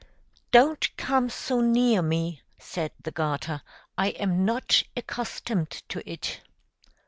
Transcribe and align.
"Don't 0.51 0.97
come 0.97 1.29
so 1.29 1.61
near 1.61 2.01
me," 2.01 2.41
said 2.57 2.91
the 3.03 3.11
garter: 3.11 3.61
"I 3.99 4.07
am 4.07 4.43
not 4.45 4.81
accustomed 4.97 5.69
to 5.89 6.01
it." 6.11 6.41